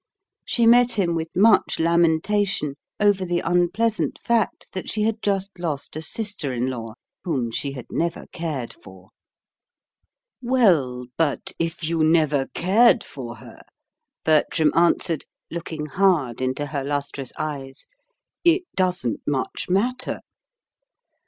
She 0.45 0.65
met 0.65 0.93
him 0.93 1.13
with 1.13 1.35
much 1.35 1.77
lamentation 1.77 2.73
over 2.99 3.23
the 3.23 3.39
unpleasant 3.41 4.17
fact 4.17 4.73
that 4.73 4.89
she 4.89 5.03
had 5.03 5.21
just 5.21 5.51
lost 5.59 5.95
a 5.95 6.01
sister 6.01 6.51
in 6.51 6.71
law 6.71 6.95
whom 7.23 7.51
she 7.51 7.73
had 7.73 7.85
never 7.91 8.25
cared 8.31 8.73
for. 8.73 9.09
"Well, 10.41 11.05
but 11.17 11.53
if 11.59 11.83
you 11.83 12.03
never 12.03 12.47
cared 12.55 13.03
for 13.03 13.35
her," 13.35 13.61
Bertram 14.25 14.71
answered, 14.75 15.25
looking 15.51 15.85
hard 15.85 16.41
into 16.41 16.65
her 16.65 16.83
lustrous 16.83 17.31
eyes, 17.37 17.85
"it 18.43 18.63
doesn't 18.75 19.19
much 19.27 19.69
matter." 19.69 20.21